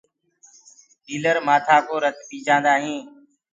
ڏيٚلر 1.05 1.37
مآٿآ 1.47 1.77
ڪو 1.87 1.95
رت 2.03 2.17
پي 2.27 2.37
جآندآ 2.45 2.73
هينٚ۔ 2.83 3.05